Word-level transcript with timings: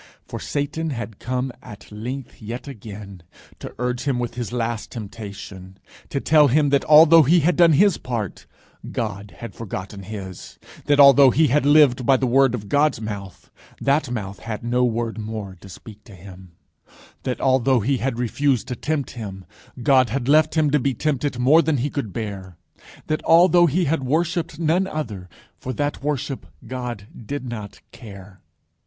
For 0.27 0.39
Satan 0.39 0.89
had 0.89 1.19
come 1.19 1.51
at 1.61 1.91
length 1.91 2.41
yet 2.41 2.67
again, 2.67 3.21
to 3.59 3.75
urge 3.77 4.05
him 4.05 4.17
with 4.17 4.33
his 4.33 4.51
last 4.51 4.89
temptation; 4.91 5.77
to 6.09 6.19
tell 6.19 6.47
him 6.47 6.69
that 6.69 6.83
although 6.85 7.21
he 7.21 7.41
had 7.41 7.55
done 7.55 7.73
his 7.73 7.99
part, 7.99 8.47
God 8.91 9.29
had 9.37 9.53
forgotten 9.53 10.01
his; 10.01 10.57
that 10.85 10.99
although 10.99 11.29
he 11.29 11.49
had 11.49 11.67
lived 11.67 12.03
by 12.03 12.17
the 12.17 12.25
word 12.25 12.55
of 12.55 12.63
his 12.73 12.99
mouth, 12.99 13.51
that 13.79 14.09
mouth 14.09 14.39
had 14.39 14.63
no 14.63 14.83
word 14.83 15.19
more 15.19 15.55
to 15.61 15.69
speak 15.69 16.03
to 16.05 16.15
him; 16.15 16.53
that 17.21 17.39
although 17.39 17.81
he 17.81 17.97
had 17.97 18.17
refused 18.17 18.67
to 18.69 18.75
tempt 18.75 19.11
him, 19.11 19.45
God 19.83 20.09
had 20.09 20.27
left 20.27 20.55
him 20.55 20.71
to 20.71 20.79
be 20.79 20.95
tempted 20.95 21.37
more 21.37 21.61
than 21.61 21.77
he 21.77 21.91
could 21.91 22.11
bear; 22.11 22.57
that 23.05 23.21
although 23.23 23.67
he 23.67 23.85
had 23.85 24.01
worshipped 24.03 24.57
none 24.57 24.87
other, 24.87 25.29
for 25.59 25.71
that 25.73 26.01
worship 26.03 26.47
God 26.65 27.05
did 27.27 27.45
not 27.45 27.81
care. 27.91 28.41